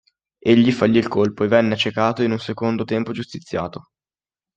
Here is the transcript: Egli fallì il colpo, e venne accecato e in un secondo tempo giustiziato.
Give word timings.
Egli 0.39 0.71
fallì 0.71 0.97
il 0.97 1.07
colpo, 1.07 1.43
e 1.43 1.47
venne 1.47 1.75
accecato 1.75 2.23
e 2.23 2.25
in 2.25 2.31
un 2.31 2.39
secondo 2.39 2.85
tempo 2.85 3.11
giustiziato. 3.11 3.89